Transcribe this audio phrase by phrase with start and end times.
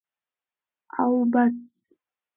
[0.99, 1.59] او بس.